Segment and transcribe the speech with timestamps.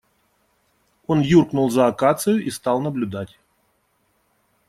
[1.05, 3.37] Он юркнул за акацию и стал наблюдать.